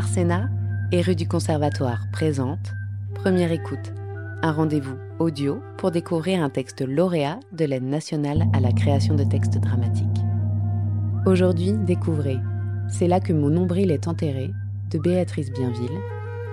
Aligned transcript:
Arsena 0.00 0.48
et 0.92 1.02
rue 1.02 1.14
du 1.14 1.28
Conservatoire 1.28 2.06
présente 2.10 2.72
Première 3.16 3.52
écoute, 3.52 3.92
un 4.40 4.50
rendez-vous 4.50 4.96
audio 5.18 5.60
pour 5.76 5.90
découvrir 5.90 6.42
un 6.42 6.48
texte 6.48 6.80
lauréat 6.80 7.38
de 7.52 7.66
l'aide 7.66 7.84
nationale 7.84 8.46
à 8.54 8.60
la 8.60 8.72
création 8.72 9.14
de 9.14 9.24
textes 9.24 9.58
dramatiques. 9.58 10.06
Aujourd'hui, 11.26 11.74
découvrez 11.74 12.38
C'est 12.88 13.08
là 13.08 13.20
que 13.20 13.34
mon 13.34 13.50
nombril 13.50 13.90
est 13.90 14.08
enterré 14.08 14.54
de 14.90 14.98
Béatrice 14.98 15.52
Bienville, 15.52 16.00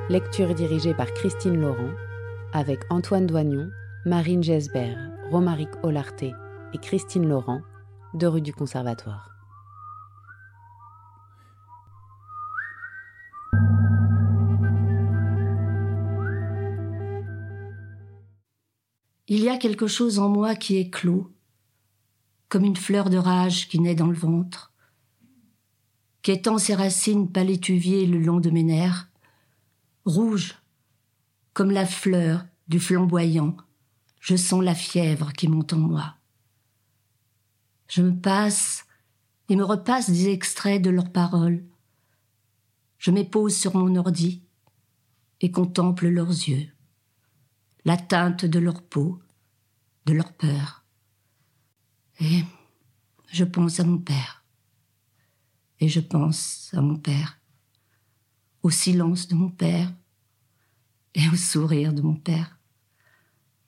lecture 0.10 0.54
dirigée 0.54 0.94
par 0.94 1.14
Christine 1.14 1.56
Laurent, 1.56 1.94
avec 2.52 2.82
Antoine 2.90 3.28
Doignon, 3.28 3.70
Marine 4.06 4.44
Gesbert, 4.44 5.00
Romaric 5.32 5.70
Olarté 5.84 6.34
et 6.74 6.78
Christine 6.80 7.30
Laurent, 7.30 7.62
de 8.14 8.28
rue 8.28 8.42
du 8.42 8.52
Conservatoire. 8.52 9.37
Il 19.30 19.40
y 19.42 19.50
a 19.50 19.58
quelque 19.58 19.88
chose 19.88 20.20
en 20.20 20.30
moi 20.30 20.56
qui 20.56 20.90
clos, 20.90 21.30
comme 22.48 22.64
une 22.64 22.78
fleur 22.78 23.10
de 23.10 23.18
rage 23.18 23.68
qui 23.68 23.78
naît 23.78 23.94
dans 23.94 24.08
le 24.08 24.16
ventre, 24.16 24.72
qui 26.22 26.32
étend 26.32 26.58
ses 26.58 26.76
racines 26.76 27.30
palétuvier 27.30 28.06
le 28.06 28.20
long 28.20 28.40
de 28.40 28.50
mes 28.50 28.64
nerfs, 28.64 29.10
rouge, 30.06 30.56
comme 31.52 31.72
la 31.72 31.86
fleur 31.86 32.46
du 32.70 32.80
flamboyant, 32.80 33.58
je 34.22 34.38
sens 34.38 34.64
la 34.64 34.76
fièvre 34.76 35.34
qui 35.34 35.50
monte 35.50 35.74
en 35.74 35.80
moi. 35.80 36.16
Je 37.90 38.04
me 38.04 38.16
passe 38.16 38.86
et 39.50 39.58
me 39.58 39.64
repasse 39.66 40.10
des 40.10 40.30
extraits 40.30 40.82
de 40.82 40.90
leurs 40.90 41.12
paroles. 41.12 41.66
Je 42.98 43.12
m'épose 43.12 43.58
sur 43.58 43.76
mon 43.76 43.94
ordi 43.98 44.42
et 45.42 45.52
contemple 45.52 46.08
leurs 46.08 46.30
yeux 46.30 46.70
la 47.88 47.96
teinte 47.96 48.44
de 48.44 48.60
leur 48.60 48.82
peau, 48.82 49.18
de 50.08 50.12
leur 50.12 50.34
peur. 50.34 50.84
Et 52.20 52.44
je 53.32 53.46
pense 53.46 53.80
à 53.80 53.86
mon 53.86 53.98
père. 53.98 54.44
Et 55.80 55.88
je 55.88 56.02
pense 56.02 56.70
à 56.74 56.82
mon 56.82 56.98
père, 56.98 57.40
au 58.62 58.72
silence 58.72 59.30
de 59.30 59.36
mon 59.36 59.50
père 59.50 59.94
et 61.16 61.30
au 61.30 61.38
sourire 61.38 61.94
de 61.94 62.02
mon 62.02 62.16
père, 62.16 62.60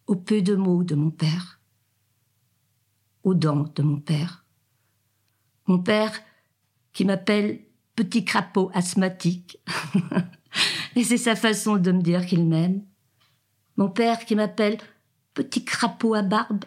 au 0.06 0.18
peu 0.18 0.42
de 0.42 0.56
mots 0.56 0.84
de 0.84 0.96
mon 0.96 1.12
père, 1.12 1.62
aux 3.24 3.36
dents 3.36 3.72
de 3.74 3.84
mon 3.84 4.02
père. 4.02 4.44
Mon 5.66 5.80
père 5.80 6.12
qui 6.92 7.06
m'appelle 7.06 7.62
petit 7.96 8.26
crapaud 8.26 8.70
asthmatique. 8.74 9.60
et 10.98 11.06
c'est 11.06 11.16
sa 11.18 11.38
façon 11.38 11.78
de 11.78 11.94
me 11.94 12.02
dire 12.02 12.26
qu'il 12.26 12.46
m'aime. 12.46 12.84
Mon 13.80 13.88
père 13.88 14.26
qui 14.26 14.36
m'appelle 14.36 14.78
petit 15.34 15.64
crapaud 15.64 16.14
à 16.14 16.22
barbe. 16.22 16.66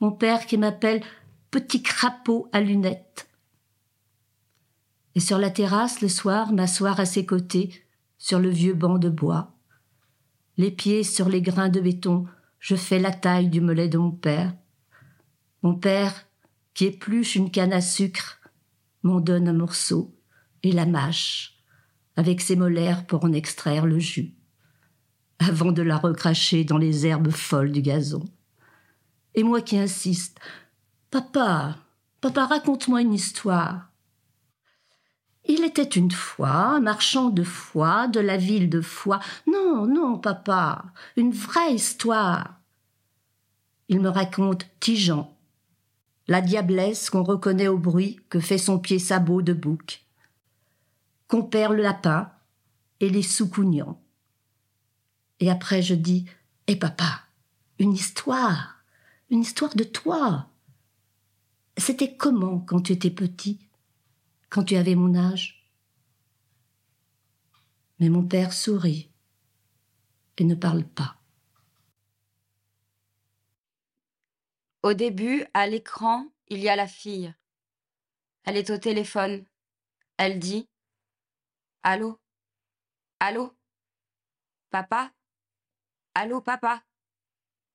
Mon 0.00 0.12
père 0.12 0.44
qui 0.44 0.58
m'appelle 0.58 1.02
petit 1.50 1.82
crapaud 1.82 2.50
à 2.52 2.60
lunettes. 2.60 3.26
Et 5.14 5.20
sur 5.20 5.38
la 5.38 5.48
terrasse, 5.48 6.02
le 6.02 6.08
soir, 6.08 6.52
m'asseoir 6.52 7.00
à 7.00 7.06
ses 7.06 7.24
côtés, 7.24 7.82
sur 8.18 8.38
le 8.38 8.50
vieux 8.50 8.74
banc 8.74 8.98
de 8.98 9.08
bois. 9.08 9.54
Les 10.58 10.70
pieds 10.70 11.04
sur 11.04 11.30
les 11.30 11.40
grains 11.40 11.70
de 11.70 11.80
béton, 11.80 12.26
je 12.58 12.76
fais 12.76 12.98
la 12.98 13.12
taille 13.12 13.48
du 13.48 13.62
mollet 13.62 13.88
de 13.88 13.96
mon 13.96 14.10
père. 14.10 14.52
Mon 15.62 15.74
père, 15.74 16.26
qui 16.74 16.84
épluche 16.84 17.36
une 17.36 17.50
canne 17.50 17.72
à 17.72 17.80
sucre, 17.80 18.42
m'en 19.02 19.20
donne 19.20 19.48
un 19.48 19.54
morceau 19.54 20.14
et 20.62 20.72
la 20.72 20.84
mâche, 20.84 21.56
avec 22.14 22.42
ses 22.42 22.56
molaires 22.56 23.06
pour 23.06 23.24
en 23.24 23.32
extraire 23.32 23.86
le 23.86 23.98
jus 23.98 24.36
avant 25.38 25.72
de 25.72 25.82
la 25.82 25.96
recracher 25.96 26.64
dans 26.64 26.78
les 26.78 27.06
herbes 27.06 27.30
folles 27.30 27.72
du 27.72 27.82
gazon. 27.82 28.24
Et 29.34 29.42
moi 29.42 29.60
qui 29.60 29.78
insiste 29.78 30.38
Papa, 31.10 31.76
papa, 32.20 32.46
raconte-moi 32.46 33.02
une 33.02 33.14
histoire. 33.14 33.90
Il 35.44 35.62
était 35.64 35.82
une 35.82 36.10
fois 36.10 36.80
marchand 36.80 37.30
de 37.30 37.44
foie 37.44 38.08
de 38.08 38.18
la 38.18 38.36
ville 38.36 38.68
de 38.68 38.80
Foix. 38.80 39.20
Non, 39.46 39.86
non, 39.86 40.18
papa, 40.18 40.86
une 41.16 41.30
vraie 41.30 41.74
histoire. 41.74 42.54
Il 43.88 44.00
me 44.00 44.08
raconte 44.08 44.66
Tijan, 44.80 45.32
la 46.26 46.40
diablesse 46.40 47.10
qu'on 47.10 47.22
reconnaît 47.22 47.68
au 47.68 47.78
bruit 47.78 48.18
que 48.28 48.40
fait 48.40 48.58
son 48.58 48.80
pied 48.80 48.98
sabot 48.98 49.42
de 49.42 49.52
bouc, 49.52 50.04
perd 51.50 51.74
le 51.74 51.82
lapin 51.82 52.30
et 53.00 53.08
les 53.08 53.22
soucougnants. 53.22 54.00
Et 55.40 55.50
après, 55.50 55.82
je 55.82 55.94
dis 55.94 56.26
Eh 56.66 56.76
papa, 56.76 57.22
une 57.78 57.92
histoire, 57.92 58.82
une 59.30 59.40
histoire 59.40 59.74
de 59.74 59.84
toi. 59.84 60.48
C'était 61.76 62.16
comment 62.16 62.60
quand 62.60 62.80
tu 62.80 62.92
étais 62.92 63.10
petit, 63.10 63.58
quand 64.48 64.64
tu 64.64 64.76
avais 64.76 64.94
mon 64.94 65.14
âge? 65.14 65.68
Mais 67.98 68.08
mon 68.08 68.26
père 68.26 68.52
sourit 68.52 69.10
et 70.38 70.44
ne 70.44 70.54
parle 70.54 70.84
pas. 70.84 71.16
Au 74.82 74.94
début, 74.94 75.44
à 75.52 75.66
l'écran, 75.66 76.26
il 76.48 76.60
y 76.60 76.68
a 76.68 76.76
la 76.76 76.86
fille. 76.86 77.34
Elle 78.44 78.56
est 78.56 78.70
au 78.70 78.78
téléphone. 78.78 79.44
Elle 80.16 80.38
dit 80.38 80.68
Allô? 81.82 82.20
Allô? 83.18 83.52
Papa? 84.70 85.10
Allô, 86.18 86.40
papa? 86.40 86.82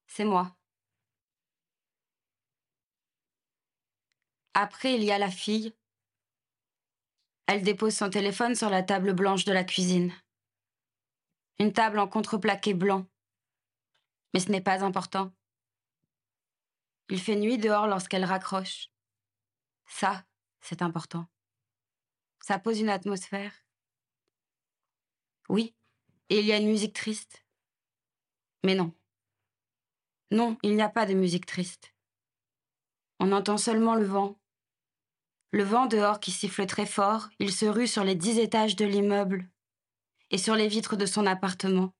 C'est 0.07 0.25
moi. 0.25 0.57
Après, 4.55 4.95
il 4.95 5.03
y 5.03 5.11
a 5.11 5.19
la 5.19 5.29
fille. 5.29 5.75
Elle 7.45 7.61
dépose 7.61 7.95
son 7.95 8.09
téléphone 8.09 8.55
sur 8.55 8.71
la 8.71 8.81
table 8.81 9.13
blanche 9.13 9.45
de 9.45 9.53
la 9.53 9.63
cuisine. 9.63 10.11
Une 11.59 11.71
table 11.71 11.99
en 11.99 12.07
contreplaqué 12.07 12.73
blanc. 12.73 13.05
Mais 14.33 14.39
ce 14.39 14.49
n'est 14.49 14.59
pas 14.59 14.83
important. 14.83 15.31
Il 17.09 17.21
fait 17.21 17.35
nuit 17.35 17.59
dehors 17.59 17.85
lorsqu'elle 17.85 18.25
raccroche. 18.25 18.89
Ça, 19.85 20.25
c'est 20.61 20.81
important. 20.81 21.27
Ça 22.39 22.57
pose 22.57 22.79
une 22.79 22.89
atmosphère. 22.89 23.53
Oui, 25.47 25.75
et 26.29 26.39
il 26.39 26.45
y 26.47 26.51
a 26.51 26.57
une 26.57 26.69
musique 26.69 26.95
triste. 26.95 27.40
Mais 28.63 28.75
non. 28.75 28.93
Non, 30.31 30.57
il 30.63 30.75
n'y 30.75 30.81
a 30.81 30.89
pas 30.89 31.05
de 31.05 31.13
musique 31.13 31.45
triste. 31.45 31.93
On 33.19 33.31
entend 33.31 33.57
seulement 33.57 33.95
le 33.95 34.05
vent. 34.05 34.39
Le 35.51 35.63
vent 35.63 35.85
dehors 35.85 36.19
qui 36.19 36.31
siffle 36.31 36.65
très 36.65 36.85
fort, 36.85 37.29
il 37.39 37.51
se 37.51 37.65
rue 37.65 37.87
sur 37.87 38.03
les 38.03 38.15
dix 38.15 38.39
étages 38.39 38.75
de 38.75 38.85
l'immeuble 38.85 39.49
et 40.29 40.37
sur 40.37 40.55
les 40.55 40.67
vitres 40.67 40.95
de 40.95 41.05
son 41.05 41.25
appartement. 41.25 41.93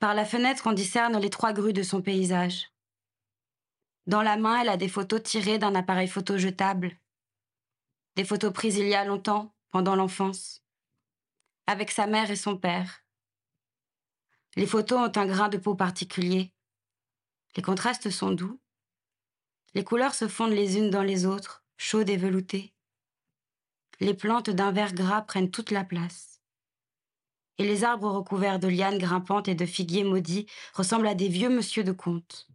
Par 0.00 0.14
la 0.14 0.26
fenêtre, 0.26 0.66
on 0.66 0.72
discerne 0.72 1.18
les 1.18 1.30
trois 1.30 1.54
grues 1.54 1.72
de 1.72 1.82
son 1.82 2.02
paysage. 2.02 2.70
Dans 4.06 4.20
la 4.20 4.36
main, 4.36 4.60
elle 4.60 4.68
a 4.68 4.76
des 4.76 4.88
photos 4.88 5.22
tirées 5.22 5.58
d'un 5.58 5.74
appareil 5.74 6.08
photo 6.08 6.36
jetable. 6.36 6.98
Des 8.16 8.24
photos 8.24 8.52
prises 8.52 8.76
il 8.76 8.86
y 8.86 8.94
a 8.94 9.04
longtemps, 9.04 9.54
pendant 9.70 9.96
l'enfance, 9.96 10.62
avec 11.66 11.90
sa 11.90 12.06
mère 12.06 12.30
et 12.30 12.36
son 12.36 12.58
père. 12.58 13.03
Les 14.56 14.66
photos 14.66 15.08
ont 15.08 15.18
un 15.18 15.26
grain 15.26 15.48
de 15.48 15.58
peau 15.58 15.74
particulier. 15.74 16.52
Les 17.56 17.62
contrastes 17.62 18.10
sont 18.10 18.30
doux. 18.30 18.60
Les 19.74 19.82
couleurs 19.82 20.14
se 20.14 20.28
fondent 20.28 20.52
les 20.52 20.76
unes 20.76 20.90
dans 20.90 21.02
les 21.02 21.26
autres, 21.26 21.64
chaudes 21.76 22.08
et 22.08 22.16
veloutées. 22.16 22.72
Les 23.98 24.14
plantes 24.14 24.50
d'un 24.50 24.70
vert 24.70 24.94
gras 24.94 25.22
prennent 25.22 25.50
toute 25.50 25.72
la 25.72 25.82
place. 25.84 26.40
Et 27.58 27.64
les 27.64 27.84
arbres 27.84 28.10
recouverts 28.10 28.58
de 28.60 28.68
lianes 28.68 28.98
grimpantes 28.98 29.48
et 29.48 29.54
de 29.54 29.66
figuiers 29.66 30.04
maudits 30.04 30.46
ressemblent 30.72 31.06
à 31.06 31.14
des 31.14 31.28
vieux 31.28 31.48
monsieur 31.48 31.82
de 31.82 31.92
conte. 31.92 32.48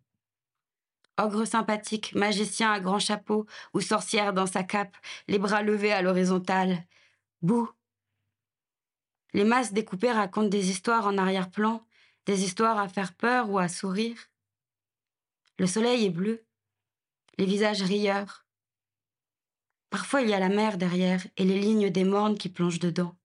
Ogre 1.17 1.45
sympathique, 1.45 2.15
magicien 2.15 2.71
à 2.71 2.79
grand 2.79 2.99
chapeau 2.99 3.45
ou 3.73 3.81
sorcière 3.81 4.33
dans 4.33 4.45
sa 4.45 4.63
cape, 4.63 4.95
les 5.27 5.39
bras 5.39 5.63
levés 5.63 5.91
à 5.91 6.01
l'horizontale. 6.01 6.85
Bouh 7.41 7.69
Les 9.33 9.43
masses 9.43 9.73
découpées 9.73 10.13
racontent 10.13 10.47
des 10.47 10.69
histoires 10.69 11.07
en 11.07 11.17
arrière-plan 11.17 11.85
des 12.29 12.43
histoires 12.43 12.77
à 12.77 12.87
faire 12.87 13.15
peur 13.15 13.49
ou 13.49 13.57
à 13.57 13.67
sourire. 13.67 14.29
Le 15.57 15.65
soleil 15.65 16.05
est 16.05 16.11
bleu, 16.11 16.45
les 17.39 17.45
visages 17.47 17.81
rieurs. 17.81 18.45
Parfois 19.89 20.21
il 20.21 20.29
y 20.29 20.35
a 20.35 20.39
la 20.39 20.49
mer 20.49 20.77
derrière 20.77 21.25
et 21.37 21.43
les 21.43 21.59
lignes 21.59 21.89
des 21.89 22.03
mornes 22.03 22.37
qui 22.37 22.49
plongent 22.49 22.77
dedans. 22.77 23.17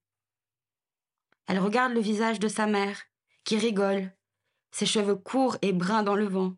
Elle 1.47 1.59
regarde 1.59 1.93
le 1.93 2.01
visage 2.01 2.39
de 2.39 2.49
sa 2.49 2.67
mère, 2.67 2.99
qui 3.45 3.59
rigole, 3.59 4.11
ses 4.71 4.87
cheveux 4.87 5.17
courts 5.17 5.59
et 5.61 5.75
bruns 5.75 6.03
dans 6.03 6.17
le 6.17 6.27
vent, 6.27 6.57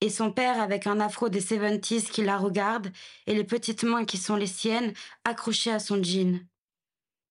et 0.00 0.10
son 0.10 0.30
père 0.30 0.60
avec 0.60 0.86
un 0.86 1.00
afro 1.00 1.28
des 1.28 1.40
seventies 1.40 2.04
qui 2.04 2.22
la 2.22 2.38
regarde 2.38 2.92
et 3.26 3.34
les 3.34 3.42
petites 3.42 3.82
mains 3.82 4.04
qui 4.04 4.16
sont 4.16 4.36
les 4.36 4.46
siennes 4.46 4.94
accrochées 5.24 5.72
à 5.72 5.80
son 5.80 6.00
jean. 6.00 6.46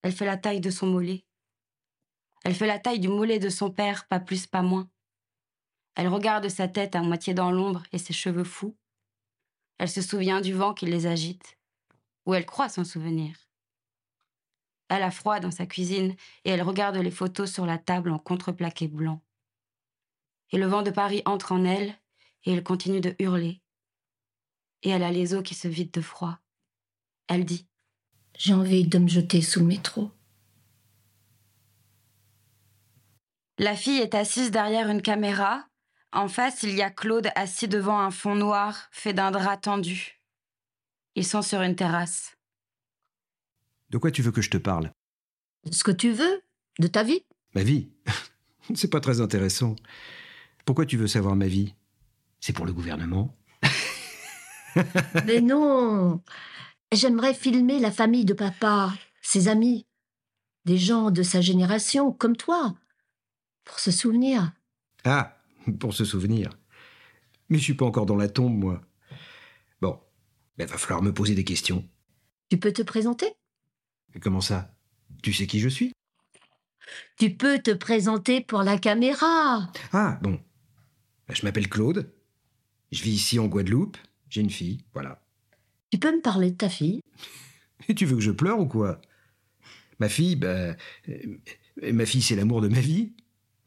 Elle 0.02 0.12
fait 0.12 0.26
la 0.26 0.36
taille 0.36 0.60
de 0.60 0.70
son 0.70 0.88
mollet. 0.88 1.27
Elle 2.48 2.56
fait 2.56 2.66
la 2.66 2.80
taille 2.80 3.02
du 3.02 3.10
mollet 3.10 3.40
de 3.40 3.50
son 3.50 3.70
père, 3.70 4.08
pas 4.08 4.22
plus, 4.22 4.48
pas 4.48 4.62
moins. 4.62 4.90
Elle 5.96 6.08
regarde 6.08 6.48
sa 6.48 6.70
tête 6.70 6.96
à 6.96 7.02
moitié 7.02 7.34
dans 7.34 7.52
l'ombre 7.52 7.84
et 7.92 7.98
ses 7.98 8.14
cheveux 8.14 8.46
fous. 8.46 8.78
Elle 9.80 9.90
se 9.90 10.02
souvient 10.02 10.40
du 10.40 10.54
vent 10.54 10.74
qui 10.74 10.86
les 10.86 11.08
agite, 11.08 11.58
ou 12.26 12.34
elle 12.34 12.46
croit 12.46 12.70
s'en 12.70 12.86
souvenir. 12.86 13.36
Elle 14.88 15.04
a 15.04 15.12
froid 15.12 15.42
dans 15.42 15.52
sa 15.52 15.66
cuisine 15.66 16.16
et 16.46 16.52
elle 16.52 16.62
regarde 16.62 16.96
les 16.96 17.12
photos 17.12 17.52
sur 17.52 17.66
la 17.66 17.78
table 17.78 18.12
en 18.12 18.18
contreplaqué 18.18 18.88
blanc. 18.88 19.22
Et 20.54 20.58
le 20.58 20.68
vent 20.68 20.84
de 20.84 20.92
Paris 20.92 21.24
entre 21.26 21.52
en 21.52 21.66
elle 21.66 22.00
et 22.46 22.54
elle 22.54 22.64
continue 22.64 23.02
de 23.02 23.14
hurler. 23.20 23.62
Et 24.84 24.90
elle 24.92 25.04
a 25.04 25.12
les 25.12 25.34
os 25.34 25.44
qui 25.44 25.54
se 25.54 25.68
vident 25.68 25.92
de 26.00 26.02
froid. 26.02 26.40
Elle 27.28 27.44
dit 27.44 27.68
J'ai 28.38 28.54
envie 28.54 28.88
de 28.88 29.00
me 29.00 29.10
jeter 29.10 29.42
sous 29.42 29.60
le 29.60 29.66
métro. 29.66 30.12
La 33.60 33.76
fille 33.76 34.00
est 34.00 34.14
assise 34.14 34.52
derrière 34.52 34.88
une 34.90 35.02
caméra. 35.02 35.66
En 36.12 36.28
face, 36.28 36.62
il 36.62 36.76
y 36.76 36.84
a 36.84 36.92
Claude 36.92 37.30
assis 37.36 37.68
devant 37.68 38.00
un 38.00 38.12
fond 38.12 38.36
noir 38.36 38.88
fait 38.92 39.14
d'un 39.14 39.32
drap 39.32 39.58
tendu. 39.58 40.22
Ils 41.16 41.26
sont 41.26 41.42
sur 41.42 41.62
une 41.62 41.76
terrasse. 41.76 42.38
De 43.90 43.98
quoi 43.98 44.12
tu 44.12 44.22
veux 44.22 44.32
que 44.32 44.44
je 44.44 44.52
te 44.52 44.58
parle? 44.58 44.92
Ce 45.72 45.84
que 45.84 45.92
tu 45.92 46.12
veux, 46.12 46.44
de 46.78 46.88
ta 46.88 47.02
vie. 47.02 47.26
Ma 47.56 47.64
vie? 47.64 47.90
C'est 48.76 48.92
pas 48.92 49.00
très 49.00 49.22
intéressant. 49.22 49.76
Pourquoi 50.66 50.86
tu 50.86 50.98
veux 50.98 51.08
savoir 51.08 51.36
ma 51.36 51.48
vie? 51.48 51.74
C'est 52.40 52.54
pour 52.54 52.66
le 52.68 52.74
gouvernement 52.74 53.36
Mais 55.26 55.42
non 55.42 56.22
J'aimerais 56.92 57.34
filmer 57.34 57.80
la 57.80 57.92
famille 57.92 58.26
de 58.26 58.34
papa, 58.34 58.94
ses 59.24 59.48
amis, 59.48 59.88
des 60.66 60.78
gens 60.78 61.10
de 61.10 61.24
sa 61.24 61.42
génération, 61.42 62.12
comme 62.12 62.38
toi, 62.38 62.76
pour 63.68 63.80
se 63.80 63.92
souvenir. 63.92 64.54
Ah, 65.04 65.38
pour 65.80 65.94
se 65.94 66.06
souvenir. 66.06 66.50
Mais 67.50 67.58
je 67.58 67.64
suis 67.64 67.74
pas 67.76 67.86
encore 67.86 68.06
dans 68.06 68.16
la 68.16 68.30
tombe, 68.30 68.58
moi. 68.58 68.82
Bon, 69.82 70.00
il 70.58 70.66
va 70.66 70.78
falloir 70.78 71.04
me 71.04 71.14
poser 71.14 71.36
des 71.36 71.44
questions. 71.44 71.88
Tu 72.50 72.58
peux 72.58 72.72
te 72.72 72.82
présenter? 72.82 73.34
Comment 74.22 74.42
ça? 74.42 74.74
Tu 75.22 75.34
sais 75.34 75.48
qui 75.48 75.60
je 75.60 75.70
suis? 75.70 75.92
Tu 77.18 77.36
peux 77.36 77.60
te 77.60 77.72
présenter 77.72 78.42
pour 78.42 78.64
la 78.64 78.78
caméra. 78.78 79.72
Ah, 79.92 80.18
bon. 80.22 80.42
Bah, 81.28 81.34
je 81.34 81.46
m'appelle 81.46 81.70
Claude. 81.70 82.12
Je 82.92 83.04
vis 83.04 83.12
ici 83.12 83.38
en 83.38 83.48
Guadeloupe. 83.48 83.98
J'ai 84.30 84.42
une 84.42 84.50
fille, 84.50 84.86
voilà. 84.94 85.22
Tu 85.92 86.00
peux 86.00 86.16
me 86.16 86.22
parler 86.22 86.52
de 86.52 86.58
ta 86.58 86.70
fille? 86.70 87.02
Et 87.88 87.96
tu 87.96 88.06
veux 88.06 88.16
que 88.16 88.22
je 88.22 88.32
pleure 88.32 88.60
ou 88.60 88.66
quoi? 88.66 89.02
Ma 90.00 90.10
fille, 90.10 90.36
bah. 90.36 90.76
euh, 91.10 91.38
ma 91.94 92.06
fille, 92.06 92.22
c'est 92.22 92.36
l'amour 92.36 92.62
de 92.62 92.68
ma 92.68 92.80
vie. 92.80 93.14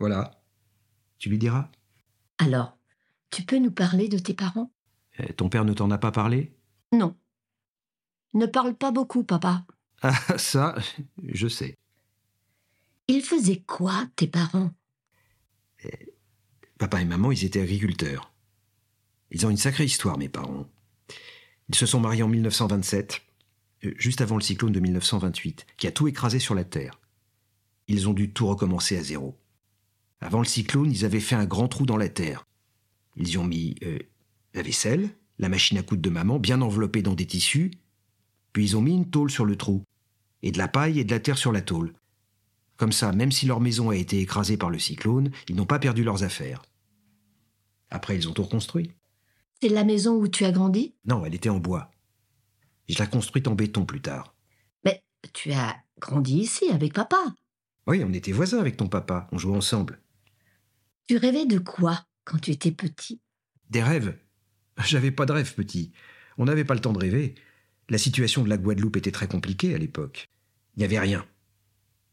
Voilà. 0.00 0.42
Tu 1.18 1.28
lui 1.28 1.38
diras? 1.38 1.70
Alors, 2.38 2.76
tu 3.30 3.42
peux 3.42 3.58
nous 3.58 3.70
parler 3.70 4.08
de 4.08 4.18
tes 4.18 4.34
parents? 4.34 4.72
Euh, 5.20 5.26
Ton 5.36 5.48
père 5.48 5.64
ne 5.64 5.74
t'en 5.74 5.90
a 5.90 5.98
pas 5.98 6.10
parlé? 6.10 6.52
Non. 6.92 7.14
Ne 8.34 8.46
parle 8.46 8.74
pas 8.74 8.90
beaucoup, 8.90 9.22
papa. 9.22 9.64
Ah, 10.02 10.38
ça, 10.38 10.74
je 11.28 11.46
sais. 11.46 11.76
Ils 13.06 13.20
faisaient 13.22 13.60
quoi, 13.60 14.06
tes 14.16 14.26
parents? 14.26 14.70
Papa 16.78 17.02
et 17.02 17.04
maman, 17.04 17.30
ils 17.32 17.44
étaient 17.44 17.60
agriculteurs. 17.60 18.32
Ils 19.30 19.44
ont 19.44 19.50
une 19.50 19.58
sacrée 19.58 19.84
histoire, 19.84 20.16
mes 20.16 20.30
parents. 20.30 20.66
Ils 21.68 21.74
se 21.74 21.84
sont 21.84 22.00
mariés 22.00 22.22
en 22.22 22.28
1927, 22.28 23.20
euh, 23.84 23.92
juste 23.98 24.22
avant 24.22 24.36
le 24.36 24.40
cyclone 24.42 24.72
de 24.72 24.80
1928, 24.80 25.66
qui 25.76 25.86
a 25.86 25.92
tout 25.92 26.08
écrasé 26.08 26.38
sur 26.38 26.54
la 26.54 26.64
Terre. 26.64 26.98
Ils 27.86 28.08
ont 28.08 28.14
dû 28.14 28.32
tout 28.32 28.46
recommencer 28.46 28.96
à 28.96 29.02
zéro. 29.02 29.38
Avant 30.20 30.40
le 30.40 30.44
cyclone, 30.44 30.90
ils 30.90 31.04
avaient 31.04 31.20
fait 31.20 31.34
un 31.34 31.46
grand 31.46 31.68
trou 31.68 31.86
dans 31.86 31.96
la 31.96 32.08
Terre. 32.08 32.46
Ils 33.16 33.30
y 33.30 33.38
ont 33.38 33.44
mis 33.44 33.76
euh, 33.82 33.98
la 34.54 34.62
vaisselle, 34.62 35.10
la 35.38 35.48
machine 35.48 35.78
à 35.78 35.82
coudre 35.82 36.02
de 36.02 36.10
maman, 36.10 36.38
bien 36.38 36.60
enveloppée 36.60 37.02
dans 37.02 37.14
des 37.14 37.26
tissus, 37.26 37.70
puis 38.52 38.64
ils 38.64 38.76
ont 38.76 38.82
mis 38.82 38.94
une 38.94 39.10
tôle 39.10 39.30
sur 39.30 39.44
le 39.44 39.56
trou, 39.56 39.84
et 40.42 40.52
de 40.52 40.58
la 40.58 40.68
paille 40.68 41.00
et 41.00 41.04
de 41.04 41.10
la 41.10 41.20
terre 41.20 41.38
sur 41.38 41.52
la 41.52 41.62
tôle. 41.62 41.94
Comme 42.76 42.92
ça, 42.92 43.12
même 43.12 43.32
si 43.32 43.46
leur 43.46 43.60
maison 43.60 43.90
a 43.90 43.96
été 43.96 44.20
écrasée 44.20 44.56
par 44.56 44.70
le 44.70 44.78
cyclone, 44.78 45.30
ils 45.48 45.56
n'ont 45.56 45.66
pas 45.66 45.78
perdu 45.78 46.04
leurs 46.04 46.22
affaires. 46.22 46.62
Après, 47.90 48.16
ils 48.16 48.28
ont 48.28 48.32
tout 48.32 48.44
reconstruit. 48.44 48.92
C'est 49.60 49.68
la 49.68 49.84
maison 49.84 50.16
où 50.16 50.28
tu 50.28 50.44
as 50.44 50.52
grandi? 50.52 50.94
Non, 51.04 51.24
elle 51.26 51.34
était 51.34 51.50
en 51.50 51.58
bois. 51.58 51.90
Je 52.88 52.98
l'ai 52.98 53.06
construite 53.06 53.48
en 53.48 53.54
béton 53.54 53.84
plus 53.84 54.00
tard. 54.00 54.34
Mais 54.84 55.02
tu 55.32 55.52
as 55.52 55.76
grandi 55.98 56.38
ici 56.38 56.70
avec 56.70 56.94
papa? 56.94 57.34
Oui, 57.86 58.02
on 58.04 58.12
était 58.12 58.32
voisins 58.32 58.60
avec 58.60 58.76
ton 58.76 58.88
papa, 58.88 59.28
on 59.32 59.38
jouait 59.38 59.56
ensemble. 59.56 60.00
Tu 61.10 61.16
rêvais 61.16 61.44
de 61.44 61.58
quoi 61.58 62.06
quand 62.22 62.38
tu 62.38 62.52
étais 62.52 62.70
petit? 62.70 63.20
Des 63.68 63.82
rêves 63.82 64.16
J'avais 64.78 65.10
pas 65.10 65.26
de 65.26 65.32
rêve, 65.32 65.54
petit. 65.56 65.90
On 66.38 66.44
n'avait 66.44 66.64
pas 66.64 66.74
le 66.74 66.80
temps 66.80 66.92
de 66.92 67.00
rêver. 67.00 67.34
La 67.88 67.98
situation 67.98 68.44
de 68.44 68.48
la 68.48 68.56
Guadeloupe 68.56 68.96
était 68.96 69.10
très 69.10 69.26
compliquée 69.26 69.74
à 69.74 69.78
l'époque. 69.78 70.28
Il 70.76 70.78
n'y 70.78 70.84
avait 70.84 71.00
rien. 71.00 71.26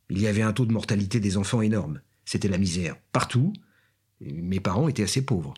Il 0.10 0.20
y 0.20 0.26
avait 0.26 0.42
un 0.42 0.52
taux 0.52 0.66
de 0.66 0.72
mortalité 0.72 1.20
des 1.20 1.38
enfants 1.38 1.62
énorme. 1.62 2.02
C'était 2.26 2.48
la 2.48 2.58
misère. 2.58 2.96
Partout. 3.12 3.54
Mes 4.20 4.60
parents 4.60 4.88
étaient 4.88 5.04
assez 5.04 5.24
pauvres. 5.24 5.54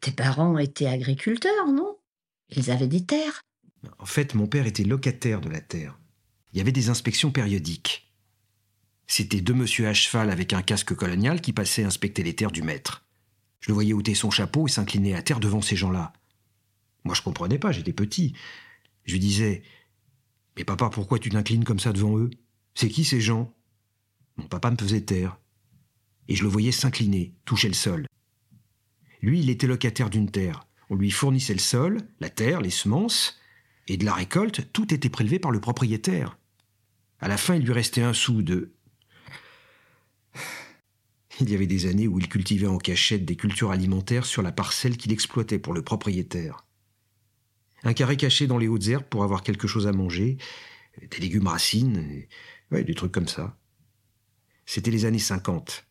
Tes 0.00 0.12
parents 0.12 0.56
étaient 0.56 0.86
agriculteurs, 0.86 1.66
non? 1.66 1.98
Ils 2.50 2.70
avaient 2.70 2.86
des 2.86 3.04
terres. 3.04 3.42
En 3.98 4.06
fait, 4.06 4.36
mon 4.36 4.46
père 4.46 4.68
était 4.68 4.84
locataire 4.84 5.40
de 5.40 5.48
la 5.48 5.60
terre. 5.60 5.98
Il 6.52 6.58
y 6.58 6.60
avait 6.60 6.70
des 6.70 6.90
inspections 6.90 7.32
périodiques. 7.32 8.09
C'était 9.12 9.40
deux 9.40 9.54
monsieur 9.54 9.88
à 9.88 9.92
cheval 9.92 10.30
avec 10.30 10.52
un 10.52 10.62
casque 10.62 10.94
colonial 10.94 11.40
qui 11.40 11.52
passaient 11.52 11.82
inspecter 11.82 12.22
les 12.22 12.36
terres 12.36 12.52
du 12.52 12.62
maître. 12.62 13.04
Je 13.58 13.66
le 13.66 13.74
voyais 13.74 13.92
ôter 13.92 14.14
son 14.14 14.30
chapeau 14.30 14.68
et 14.68 14.70
s'incliner 14.70 15.16
à 15.16 15.22
terre 15.22 15.40
devant 15.40 15.60
ces 15.60 15.74
gens-là. 15.74 16.12
Moi, 17.02 17.16
je 17.16 17.22
comprenais 17.22 17.58
pas, 17.58 17.72
j'étais 17.72 17.92
petit. 17.92 18.34
Je 19.04 19.14
lui 19.14 19.18
disais 19.18 19.64
Mais 20.56 20.62
papa, 20.62 20.90
pourquoi 20.90 21.18
tu 21.18 21.28
t'inclines 21.28 21.64
comme 21.64 21.80
ça 21.80 21.92
devant 21.92 22.16
eux? 22.18 22.30
C'est 22.74 22.88
qui 22.88 23.04
ces 23.04 23.20
gens? 23.20 23.52
Mon 24.36 24.46
papa 24.46 24.70
me 24.70 24.76
faisait 24.76 25.00
taire. 25.00 25.40
Et 26.28 26.36
je 26.36 26.44
le 26.44 26.48
voyais 26.48 26.70
s'incliner, 26.70 27.34
toucher 27.44 27.66
le 27.66 27.74
sol. 27.74 28.06
Lui, 29.22 29.40
il 29.40 29.50
était 29.50 29.66
locataire 29.66 30.08
d'une 30.10 30.30
terre. 30.30 30.68
On 30.88 30.94
lui 30.94 31.10
fournissait 31.10 31.52
le 31.52 31.58
sol, 31.58 31.98
la 32.20 32.30
terre, 32.30 32.60
les 32.60 32.70
semences, 32.70 33.40
et 33.88 33.96
de 33.96 34.04
la 34.04 34.14
récolte, 34.14 34.72
tout 34.72 34.94
était 34.94 35.08
prélevé 35.08 35.40
par 35.40 35.50
le 35.50 35.60
propriétaire. 35.60 36.38
À 37.18 37.26
la 37.26 37.36
fin, 37.36 37.56
il 37.56 37.64
lui 37.64 37.72
restait 37.72 38.02
un 38.02 38.14
sou 38.14 38.42
de. 38.42 38.72
Il 41.40 41.50
y 41.50 41.54
avait 41.54 41.66
des 41.66 41.86
années 41.86 42.06
où 42.06 42.18
il 42.18 42.28
cultivait 42.28 42.66
en 42.66 42.76
cachette 42.76 43.24
des 43.24 43.36
cultures 43.36 43.70
alimentaires 43.70 44.26
sur 44.26 44.42
la 44.42 44.52
parcelle 44.52 44.96
qu'il 44.96 45.12
exploitait 45.12 45.58
pour 45.58 45.72
le 45.72 45.82
propriétaire. 45.82 46.66
Un 47.82 47.94
carré 47.94 48.18
caché 48.18 48.46
dans 48.46 48.58
les 48.58 48.68
hautes 48.68 48.88
herbes 48.88 49.08
pour 49.08 49.24
avoir 49.24 49.42
quelque 49.42 49.66
chose 49.66 49.86
à 49.86 49.92
manger, 49.92 50.36
des 51.00 51.18
légumes 51.18 51.46
racines, 51.46 52.26
des 52.70 52.94
trucs 52.94 53.12
comme 53.12 53.28
ça. 53.28 53.56
C'était 54.66 54.90
les 54.90 55.06
années 55.06 55.18
50. 55.18 55.86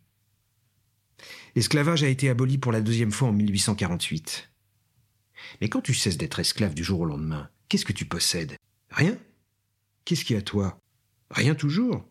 L'esclavage 1.55 2.03
a 2.03 2.07
été 2.07 2.29
aboli 2.29 2.59
pour 2.59 2.71
la 2.71 2.81
deuxième 2.81 3.11
fois 3.11 3.29
en 3.29 3.33
1848. 3.33 4.51
Mais 5.61 5.69
quand 5.69 5.81
tu 5.81 5.93
cesses 5.93 6.17
d'être 6.17 6.39
esclave 6.39 6.75
du 6.75 6.83
jour 6.83 6.99
au 7.01 7.05
lendemain, 7.05 7.49
qu'est-ce 7.69 7.85
que 7.85 7.93
tu 7.93 8.05
possèdes? 8.05 8.55
Rien? 8.91 9.17
Qu'est-ce 10.05 10.25
qui 10.25 10.35
à 10.35 10.41
toi? 10.41 10.79
Rien 11.31 11.55
toujours? 11.55 12.07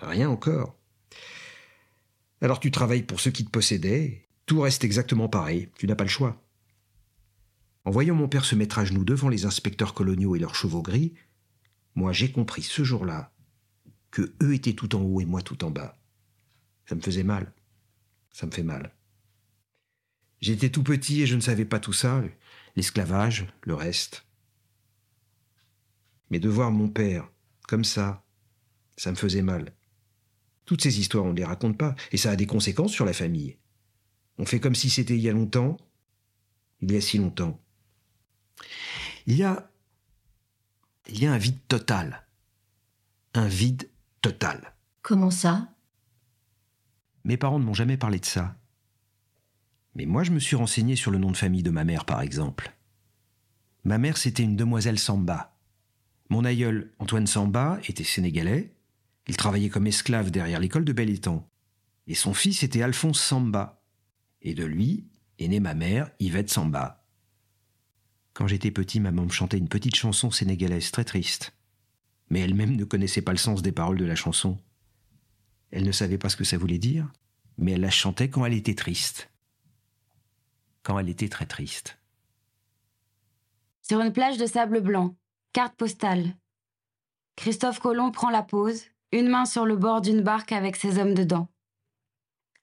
Rien 0.00 0.28
encore? 0.28 0.77
Alors 2.40 2.60
tu 2.60 2.70
travailles 2.70 3.02
pour 3.02 3.20
ceux 3.20 3.30
qui 3.30 3.44
te 3.44 3.50
possédaient, 3.50 4.28
tout 4.46 4.60
reste 4.60 4.84
exactement 4.84 5.28
pareil, 5.28 5.68
tu 5.76 5.86
n'as 5.86 5.96
pas 5.96 6.04
le 6.04 6.10
choix. 6.10 6.42
En 7.84 7.90
voyant 7.90 8.14
mon 8.14 8.28
père 8.28 8.44
se 8.44 8.54
mettre 8.54 8.78
à 8.78 8.84
genoux 8.84 9.04
devant 9.04 9.28
les 9.28 9.44
inspecteurs 9.44 9.94
coloniaux 9.94 10.36
et 10.36 10.38
leurs 10.38 10.54
chevaux 10.54 10.82
gris, 10.82 11.14
moi 11.94 12.12
j'ai 12.12 12.30
compris 12.30 12.62
ce 12.62 12.84
jour-là 12.84 13.32
que 14.10 14.34
eux 14.42 14.54
étaient 14.54 14.74
tout 14.74 14.94
en 14.94 15.02
haut 15.02 15.20
et 15.20 15.24
moi 15.24 15.42
tout 15.42 15.64
en 15.64 15.70
bas. 15.70 15.98
Ça 16.86 16.94
me 16.94 17.00
faisait 17.00 17.24
mal. 17.24 17.52
Ça 18.30 18.46
me 18.46 18.50
fait 18.50 18.62
mal. 18.62 18.94
J'étais 20.40 20.70
tout 20.70 20.82
petit 20.82 21.22
et 21.22 21.26
je 21.26 21.34
ne 21.34 21.40
savais 21.40 21.64
pas 21.64 21.80
tout 21.80 21.92
ça, 21.92 22.22
l'esclavage, 22.76 23.46
le 23.62 23.74
reste. 23.74 24.24
Mais 26.30 26.38
de 26.38 26.48
voir 26.48 26.70
mon 26.70 26.88
père, 26.88 27.28
comme 27.66 27.84
ça, 27.84 28.24
ça 28.96 29.10
me 29.10 29.16
faisait 29.16 29.42
mal. 29.42 29.72
Toutes 30.68 30.82
ces 30.82 31.00
histoires, 31.00 31.24
on 31.24 31.30
ne 31.32 31.36
les 31.38 31.46
raconte 31.46 31.78
pas, 31.78 31.96
et 32.12 32.18
ça 32.18 32.30
a 32.30 32.36
des 32.36 32.44
conséquences 32.44 32.92
sur 32.92 33.06
la 33.06 33.14
famille. 33.14 33.56
On 34.36 34.44
fait 34.44 34.60
comme 34.60 34.74
si 34.74 34.90
c'était 34.90 35.14
il 35.16 35.22
y 35.22 35.30
a 35.30 35.32
longtemps, 35.32 35.78
il 36.82 36.92
y 36.92 36.96
a 36.96 37.00
si 37.00 37.16
longtemps. 37.16 37.58
Il 39.26 39.34
y 39.34 39.44
a. 39.44 39.70
Il 41.08 41.22
y 41.22 41.26
a 41.26 41.32
un 41.32 41.38
vide 41.38 41.56
total. 41.68 42.26
Un 43.32 43.48
vide 43.48 43.88
total. 44.20 44.74
Comment 45.00 45.30
ça? 45.30 45.72
Mes 47.24 47.38
parents 47.38 47.58
ne 47.58 47.64
m'ont 47.64 47.72
jamais 47.72 47.96
parlé 47.96 48.20
de 48.20 48.26
ça. 48.26 48.54
Mais 49.94 50.04
moi, 50.04 50.22
je 50.22 50.32
me 50.32 50.38
suis 50.38 50.54
renseigné 50.54 50.96
sur 50.96 51.10
le 51.10 51.16
nom 51.16 51.30
de 51.30 51.36
famille 51.38 51.62
de 51.62 51.70
ma 51.70 51.84
mère, 51.84 52.04
par 52.04 52.20
exemple. 52.20 52.76
Ma 53.84 53.96
mère, 53.96 54.18
c'était 54.18 54.42
une 54.42 54.56
demoiselle 54.56 54.98
Samba. 54.98 55.56
Mon 56.28 56.44
aïeul, 56.44 56.92
Antoine 56.98 57.26
Samba, 57.26 57.78
était 57.88 58.04
sénégalais. 58.04 58.74
Il 59.28 59.36
travaillait 59.36 59.68
comme 59.68 59.86
esclave 59.86 60.30
derrière 60.30 60.58
l'école 60.58 60.84
de 60.84 60.92
Bel-Étang. 60.92 61.48
Et 62.06 62.14
son 62.14 62.32
fils 62.32 62.62
était 62.62 62.82
Alphonse 62.82 63.20
Samba. 63.20 63.82
Et 64.40 64.54
de 64.54 64.64
lui 64.64 65.06
est 65.38 65.48
née 65.48 65.60
ma 65.60 65.74
mère, 65.74 66.10
Yvette 66.18 66.50
Samba. 66.50 67.04
Quand 68.32 68.46
j'étais 68.46 68.70
petit, 68.70 69.00
maman 69.00 69.24
me 69.24 69.30
chantait 69.30 69.58
une 69.58 69.68
petite 69.68 69.96
chanson 69.96 70.30
sénégalaise 70.30 70.90
très 70.90 71.04
triste. 71.04 71.52
Mais 72.30 72.40
elle-même 72.40 72.76
ne 72.76 72.84
connaissait 72.84 73.22
pas 73.22 73.32
le 73.32 73.38
sens 73.38 73.62
des 73.62 73.72
paroles 73.72 73.98
de 73.98 74.04
la 74.04 74.14
chanson. 74.14 74.58
Elle 75.70 75.84
ne 75.84 75.92
savait 75.92 76.18
pas 76.18 76.30
ce 76.30 76.36
que 76.36 76.44
ça 76.44 76.56
voulait 76.56 76.78
dire, 76.78 77.12
mais 77.58 77.72
elle 77.72 77.82
la 77.82 77.90
chantait 77.90 78.30
quand 78.30 78.46
elle 78.46 78.54
était 78.54 78.74
triste. 78.74 79.30
Quand 80.82 80.98
elle 80.98 81.08
était 81.08 81.28
très 81.28 81.46
triste. 81.46 81.98
Sur 83.82 84.00
une 84.00 84.12
plage 84.12 84.38
de 84.38 84.46
sable 84.46 84.80
blanc, 84.80 85.16
carte 85.52 85.76
postale. 85.76 86.36
Christophe 87.36 87.80
Colomb 87.80 88.10
prend 88.10 88.30
la 88.30 88.42
pose, 88.42 88.84
une 89.12 89.28
main 89.28 89.44
sur 89.46 89.64
le 89.64 89.76
bord 89.76 90.00
d'une 90.00 90.22
barque 90.22 90.52
avec 90.52 90.76
ses 90.76 90.98
hommes 90.98 91.14
dedans. 91.14 91.48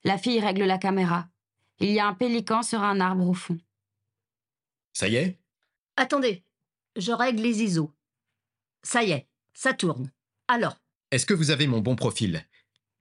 La 0.03 0.17
fille 0.17 0.39
règle 0.39 0.63
la 0.63 0.77
caméra. 0.77 1.27
Il 1.79 1.91
y 1.91 1.99
a 1.99 2.07
un 2.07 2.13
pélican 2.13 2.61
sur 2.63 2.81
un 2.81 2.99
arbre 2.99 3.27
au 3.27 3.33
fond. 3.33 3.57
Ça 4.93 5.07
y 5.07 5.15
est? 5.15 5.39
Attendez, 5.97 6.43
je 6.95 7.11
règle 7.11 7.41
les 7.41 7.63
ISO. 7.63 7.91
Ça 8.83 9.03
y 9.03 9.11
est, 9.11 9.27
ça 9.53 9.73
tourne. 9.73 10.11
Alors? 10.47 10.77
Est-ce 11.11 11.25
que 11.25 11.33
vous 11.33 11.51
avez 11.51 11.67
mon 11.67 11.81
bon 11.81 11.95
profil? 11.95 12.45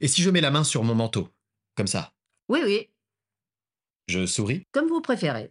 Et 0.00 0.08
si 0.08 0.22
je 0.22 0.30
mets 0.30 0.40
la 0.40 0.50
main 0.50 0.64
sur 0.64 0.82
mon 0.82 0.94
manteau? 0.94 1.28
Comme 1.76 1.86
ça? 1.86 2.14
Oui, 2.48 2.60
oui, 2.64 2.90
Je 4.08 4.26
souris 4.26 4.66
comme 4.72 4.88
vous 4.88 5.00
préférez. 5.00 5.50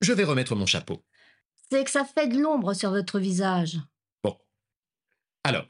Je 0.00 0.12
vais 0.12 0.24
remettre 0.24 0.54
mon 0.54 0.66
chapeau. 0.66 1.04
C'est 1.70 1.84
que 1.84 1.90
ça 1.90 2.04
fait 2.04 2.28
de 2.28 2.38
l'ombre 2.38 2.74
sur 2.74 2.90
votre 2.90 3.18
visage. 3.18 3.78
Bon. 4.22 4.38
Alors, 5.44 5.66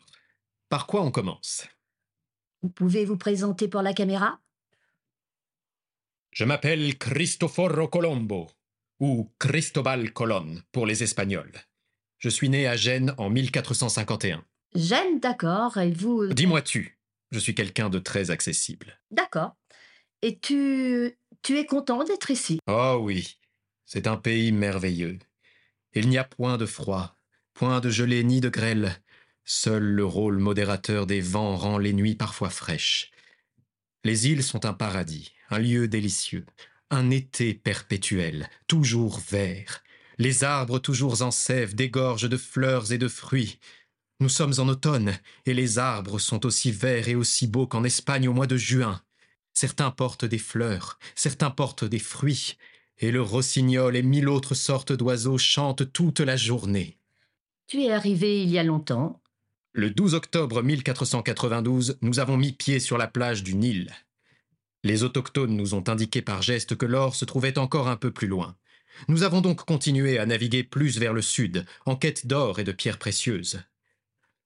par 0.73 0.87
quoi 0.87 1.02
on 1.02 1.11
commence? 1.11 1.69
Vous 2.62 2.71
pouvez 2.71 3.05
vous 3.05 3.19
présenter 3.19 3.69
pour 3.69 3.83
la 3.83 3.93
caméra? 3.93 4.41
Je 6.31 6.47
m'appelle 6.47 6.97
Cristoforo 6.97 7.88
Colombo, 7.88 8.49
ou 8.99 9.31
Cristobal 9.38 10.14
Colon 10.14 10.62
pour 10.73 10.87
les 10.87 11.02
Espagnols. 11.02 11.61
Je 12.17 12.31
suis 12.31 12.49
né 12.49 12.67
à 12.67 12.75
Gênes 12.75 13.14
en 13.19 13.29
1451. 13.29 14.43
Gênes, 14.75 15.21
d'accord, 15.21 15.76
et 15.76 15.91
vous... 15.91 16.29
Dis-moi 16.29 16.62
tu, 16.62 16.99
je 17.33 17.38
suis 17.38 17.55
quelqu'un 17.55 17.91
de 17.91 17.99
très 17.99 18.31
accessible. 18.31 18.99
D'accord. 19.11 19.55
Et 20.23 20.38
tu... 20.38 21.19
tu 21.43 21.59
es 21.59 21.67
content 21.67 22.02
d'être 22.02 22.31
ici? 22.31 22.61
Oh 22.67 22.99
oui, 23.02 23.38
c'est 23.85 24.07
un 24.07 24.17
pays 24.17 24.52
merveilleux. 24.52 25.19
Il 25.93 26.09
n'y 26.09 26.17
a 26.17 26.25
point 26.25 26.57
de 26.57 26.64
froid, 26.64 27.14
point 27.52 27.81
de 27.81 27.91
gelée 27.91 28.25
ni 28.25 28.41
de 28.41 28.49
grêle. 28.49 29.02
Seul 29.44 29.82
le 29.82 30.04
rôle 30.04 30.38
modérateur 30.38 31.06
des 31.06 31.20
vents 31.20 31.56
rend 31.56 31.78
les 31.78 31.92
nuits 31.92 32.14
parfois 32.14 32.50
fraîches. 32.50 33.11
Les 34.04 34.28
îles 34.28 34.42
sont 34.42 34.66
un 34.66 34.72
paradis, 34.72 35.32
un 35.50 35.58
lieu 35.58 35.88
délicieux, 35.88 36.46
un 36.90 37.11
été 37.11 37.54
perpétuel, 37.54 38.49
toujours 38.66 39.20
vert. 39.30 39.82
Les 40.18 40.44
arbres 40.44 40.78
toujours 40.78 41.22
en 41.22 41.30
sève 41.30 41.75
dégorgent 41.75 42.28
de 42.28 42.37
fleurs 42.37 42.92
et 42.92 42.99
de 42.99 43.08
fruits. 43.08 43.58
Nous 44.20 44.28
sommes 44.28 44.54
en 44.58 44.68
automne, 44.68 45.18
et 45.46 45.54
les 45.54 45.78
arbres 45.78 46.18
sont 46.18 46.46
aussi 46.46 46.70
verts 46.70 47.08
et 47.08 47.14
aussi 47.14 47.46
beaux 47.46 47.66
qu'en 47.66 47.82
Espagne 47.82 48.28
au 48.28 48.32
mois 48.32 48.46
de 48.46 48.56
juin. 48.56 49.02
Certains 49.54 49.90
portent 49.90 50.25
des 50.25 50.38
fleurs, 50.38 50.99
certains 51.14 51.50
portent 51.50 51.84
des 51.84 51.99
fruits, 51.99 52.56
et 52.99 53.11
le 53.11 53.22
rossignol 53.22 53.96
et 53.96 54.02
mille 54.02 54.28
autres 54.28 54.54
sortes 54.54 54.92
d'oiseaux 54.92 55.38
chantent 55.38 55.92
toute 55.92 56.20
la 56.20 56.37
journée. 56.37 56.99
Tu 57.66 57.82
es 57.82 57.90
arrivé 57.90 58.42
il 58.42 58.50
y 58.50 58.58
a 58.58 58.62
longtemps. 58.62 59.22
Le 59.75 59.88
12 59.88 60.12
octobre 60.12 60.62
1492, 60.62 61.97
nous 62.02 62.21
avons 62.21 62.37
mis 62.37 62.52
pied 62.52 62.79
sur 62.79 62.99
la 62.99 63.07
plage 63.07 63.43
du 63.43 63.55
Nil. 63.55 63.91
Les 64.85 65.02
autochtones 65.02 65.57
nous 65.57 65.73
ont 65.73 65.88
indiqué 65.88 66.21
par 66.21 66.43
geste 66.43 66.76
que 66.76 66.85
l'or 66.85 67.14
se 67.14 67.25
trouvait 67.25 67.57
encore 67.57 67.88
un 67.88 67.97
peu 67.97 68.11
plus 68.11 68.26
loin. 68.26 68.55
Nous 69.09 69.23
avons 69.23 69.41
donc 69.41 69.64
continué 69.64 70.19
à 70.19 70.26
naviguer 70.26 70.62
plus 70.62 70.99
vers 70.99 71.14
le 71.14 71.23
sud, 71.23 71.64
en 71.87 71.97
quête 71.97 72.26
d'or 72.26 72.59
et 72.59 72.64
de 72.64 72.73
pierres 72.73 72.99
précieuses. 72.99 73.62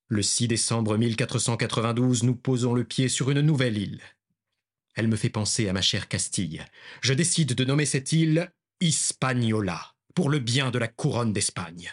Le 0.07 0.23
6 0.23 0.47
décembre 0.47 0.97
1492, 0.97 2.23
nous 2.23 2.37
posons 2.37 2.73
le 2.73 2.85
pied 2.85 3.09
sur 3.09 3.29
une 3.29 3.41
nouvelle 3.41 3.79
île. 3.79 4.03
Elle 4.95 5.09
me 5.09 5.17
fait 5.17 5.29
penser 5.29 5.69
à 5.69 5.73
ma 5.73 5.83
chère 5.83 6.07
Castille. 6.07 6.65
Je 7.01 7.15
décide 7.15 7.55
de 7.55 7.65
nommer 7.65 7.85
cette 7.85 8.13
île 8.13 8.53
Hispaniola, 8.81 9.97
pour 10.15 10.31
le 10.31 10.39
bien 10.39 10.71
de 10.71 10.79
la 10.79 10.87
couronne 10.87 11.33
d'Espagne. 11.33 11.91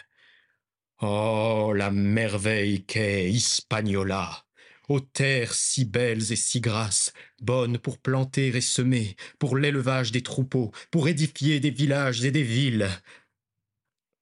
Oh, 1.02 1.72
la 1.74 1.90
merveille 1.90 2.84
qu'est 2.84 3.28
Hispaniola 3.28 4.44
Aux 4.88 5.00
terres 5.00 5.52
si 5.52 5.84
belles 5.84 6.32
et 6.32 6.36
si 6.36 6.60
grasses, 6.60 7.12
bonnes 7.40 7.78
pour 7.78 7.98
planter 7.98 8.48
et 8.48 8.60
semer, 8.60 9.16
pour 9.40 9.56
l'élevage 9.56 10.12
des 10.12 10.22
troupeaux, 10.22 10.70
pour 10.92 11.08
édifier 11.08 11.58
des 11.58 11.70
villages 11.70 12.24
et 12.24 12.30
des 12.30 12.44
villes. 12.44 12.88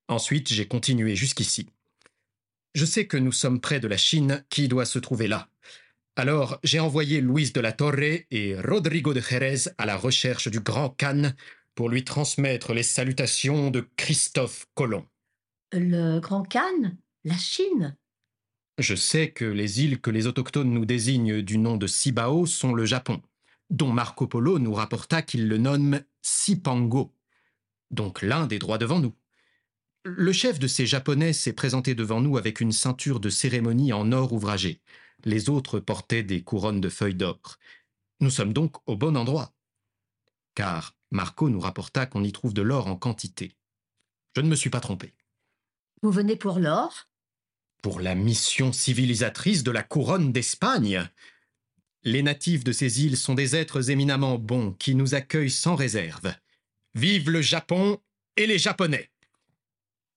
Ensuite, 0.09 0.51
j'ai 0.53 0.67
continué 0.67 1.15
jusqu'ici. 1.15 1.69
Je 2.75 2.87
sais 2.87 3.07
que 3.07 3.19
nous 3.19 3.33
sommes 3.33 3.61
près 3.61 3.81
de 3.81 3.89
la 3.89 3.99
Chine, 3.99 4.45
qui 4.49 4.67
doit 4.67 4.87
se 4.87 4.99
trouver 4.99 5.29
là. 5.29 5.49
Alors, 6.17 6.59
j'ai 6.65 6.81
envoyé 6.81 7.21
Luis 7.21 7.53
de 7.53 7.61
la 7.61 7.73
Torre 7.73 8.25
et 8.31 8.57
Rodrigo 8.59 9.13
de 9.13 9.21
Jerez 9.21 9.71
à 9.77 9.85
la 9.85 9.97
recherche 9.97 10.49
du 10.49 10.61
grand 10.61 10.89
Khan 10.91 11.33
pour 11.75 11.91
lui 11.91 12.05
transmettre 12.05 12.73
les 12.73 12.83
salutations 12.83 13.71
de 13.71 13.87
Christophe 13.97 14.67
Colomb. 14.75 15.07
Le 15.73 16.21
Grand 16.21 16.43
Khan 16.43 16.93
La 17.25 17.37
Chine 17.37 17.97
Je 18.77 18.95
sais 18.95 19.31
que 19.31 19.47
les 19.47 19.81
îles 19.81 20.03
que 20.03 20.11
les 20.11 20.27
autochtones 20.27 20.71
nous 20.71 20.85
désignent 20.85 21.41
du 21.41 21.57
nom 21.57 21.79
de 21.79 21.87
Cibao 21.87 22.45
sont 22.45 22.75
le 22.75 22.85
Japon, 22.85 23.23
dont 23.71 23.91
Marco 23.91 24.27
Polo 24.27 24.59
nous 24.59 24.75
rapporta 24.75 25.23
qu'il 25.23 25.49
le 25.49 25.57
nomme 25.57 26.03
Sipango, 26.21 27.15
donc 27.91 28.21
l'Inde 28.21 28.53
est 28.53 28.59
droit 28.59 28.77
devant 28.77 29.01
nous. 29.01 29.15
Le 30.05 30.33
chef 30.33 30.59
de 30.59 30.67
ces 30.67 30.85
Japonais 30.85 31.33
s'est 31.33 31.55
présenté 31.55 31.95
devant 31.95 32.21
nous 32.21 32.37
avec 32.37 32.61
une 32.61 32.73
ceinture 32.73 33.19
de 33.19 33.31
cérémonie 33.31 33.95
en 33.95 34.13
or 34.13 34.35
ouvragé. 34.35 34.83
Les 35.25 35.49
autres 35.49 35.81
portaient 35.81 36.23
des 36.23 36.43
couronnes 36.43 36.83
de 36.83 36.91
feuilles 36.91 37.15
d'or. 37.15 37.59
Nous 38.21 38.31
sommes 38.31 38.53
donc 38.53 38.77
au 38.87 38.97
bon 38.97 39.17
endroit. 39.17 39.55
Car 40.55 40.97
Marco 41.11 41.49
nous 41.49 41.61
rapporta 41.61 42.05
qu'on 42.05 42.25
y 42.25 42.33
trouve 42.33 42.53
de 42.53 42.63
l'or 42.63 42.89
en 42.89 42.97
quantité. 42.97 43.57
Je 44.37 44.43
ne 44.43 44.49
me 44.49 44.57
suis 44.57 44.71
pas 44.71 44.81
trompé. 44.81 45.15
Vous 46.03 46.11
venez 46.11 46.35
pour 46.35 46.59
l'or? 46.59 47.09
Pour 47.81 48.01
la 48.01 48.17
mission 48.17 48.73
civilisatrice 48.73 49.63
de 49.63 49.71
la 49.71 49.85
couronne 49.85 50.33
d'Espagne. 50.33 51.09
Les 52.03 52.25
natifs 52.25 52.65
de 52.65 52.73
ces 52.73 53.05
îles 53.05 53.17
sont 53.17 53.35
des 53.35 53.55
êtres 53.55 53.89
éminemment 53.89 54.37
bons 54.37 54.73
qui 54.73 54.97
nous 54.97 55.15
accueillent 55.15 55.49
sans 55.49 55.77
réserve. 55.77 56.35
Vive 56.97 57.31
le 57.31 57.41
Japon 57.41 58.01
et 58.37 58.49
les 58.49 58.59
Japonais 58.59 59.13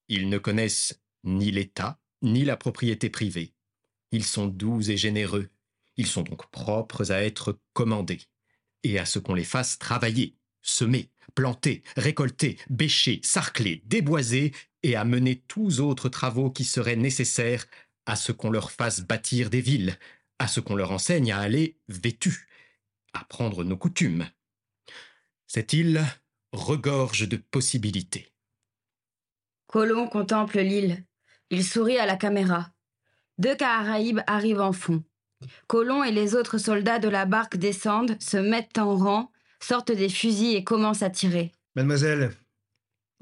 Ils 0.09 0.27
ne 0.27 0.39
connaissent 0.39 0.99
ni 1.23 1.51
l'État, 1.51 1.99
ni 2.23 2.45
la 2.45 2.57
propriété 2.57 3.11
privée. 3.11 3.53
Ils 4.11 4.25
sont 4.25 4.47
doux 4.47 4.89
et 4.89 4.97
généreux. 4.97 5.49
Ils 5.97 6.07
sont 6.07 6.23
donc 6.23 6.49
propres 6.49 7.11
à 7.11 7.21
être 7.21 7.59
commandés, 7.73 8.21
et 8.81 8.97
à 8.97 9.05
ce 9.05 9.19
qu'on 9.19 9.35
les 9.35 9.43
fasse 9.43 9.77
travailler, 9.77 10.35
semer, 10.63 11.11
planter, 11.35 11.83
récolter, 11.95 12.57
bêcher, 12.69 13.19
sarcler, 13.23 13.83
déboiser, 13.85 14.51
et 14.85 14.95
à 14.95 15.03
mener 15.03 15.41
tous 15.47 15.79
autres 15.79 16.09
travaux 16.09 16.51
qui 16.51 16.63
seraient 16.63 16.95
nécessaires 16.95 17.65
à 18.05 18.15
ce 18.15 18.31
qu'on 18.31 18.51
leur 18.51 18.69
fasse 18.69 19.01
bâtir 19.01 19.49
des 19.49 19.61
villes, 19.61 19.97
à 20.37 20.47
ce 20.47 20.59
qu'on 20.59 20.75
leur 20.75 20.91
enseigne 20.91 21.31
à 21.31 21.39
aller 21.39 21.79
vêtus, 21.87 22.47
à 23.13 23.23
prendre 23.23 23.63
nos 23.63 23.77
coutumes. 23.77 24.27
Cette 25.47 25.73
île 25.73 26.03
regorge 26.51 27.27
de 27.27 27.37
possibilités. 27.37 28.31
Colomb 29.65 30.07
contemple 30.07 30.59
l'île. 30.59 31.03
Il 31.49 31.63
sourit 31.63 31.97
à 31.97 32.05
la 32.05 32.15
caméra. 32.15 32.69
Deux 33.39 33.55
Caraïbes 33.55 34.21
arrivent 34.27 34.61
en 34.61 34.71
fond. 34.71 35.03
Colomb 35.65 36.03
et 36.03 36.11
les 36.11 36.35
autres 36.35 36.59
soldats 36.59 36.99
de 36.99 37.09
la 37.09 37.25
barque 37.25 37.57
descendent, 37.57 38.21
se 38.21 38.37
mettent 38.37 38.77
en 38.77 38.95
rang, 38.95 39.31
sortent 39.59 39.91
des 39.91 40.09
fusils 40.09 40.55
et 40.55 40.63
commencent 40.63 41.03
à 41.03 41.09
tirer. 41.09 41.51
Mademoiselle, 41.75 42.31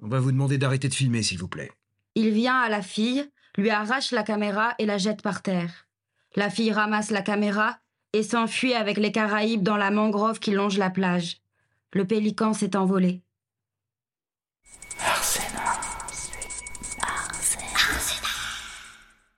on 0.03 0.07
va 0.10 0.19
vous 0.19 0.33
demander 0.33 0.57
d'arrêter 0.57 0.89
de 0.89 0.93
filmer, 0.93 1.24
s'il 1.24 1.39
vous 1.39 1.48
plaît. 1.48 1.72
Il 2.15 2.31
vient 2.31 2.60
à 2.60 2.69
la 2.69 2.81
fille, 2.81 3.25
lui 3.57 3.69
arrache 3.69 4.12
la 4.12 4.24
caméra 4.24 4.75
et 4.77 4.86
la 4.86 4.98
jette 4.98 5.22
par 5.22 5.41
terre. 5.41 5.88
La 6.36 6.50
fille 6.50 6.74
ramasse 6.74 7.10
la 7.10 7.22
caméra 7.22 7.79
et 8.12 8.22
s'enfuit 8.22 8.74
avec 8.74 8.98
les 8.98 9.12
Caraïbes 9.12 9.63
dans 9.63 9.77
la 9.77 9.91
mangrove 9.91 10.39
qui 10.39 10.51
longe 10.51 10.77
la 10.77 10.89
plage. 10.89 11.38
Le 11.93 12.05
pélican 12.05 12.53
s'est 12.53 12.75
envolé. 12.75 13.22